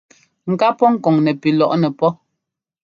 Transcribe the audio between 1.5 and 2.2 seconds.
lɔ́ŋnɛ́ pɔ́.